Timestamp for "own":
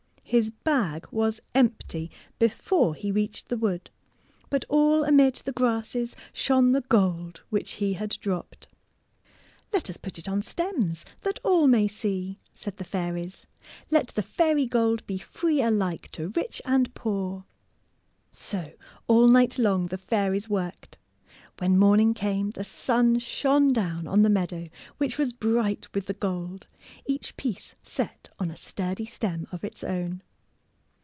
29.83-30.23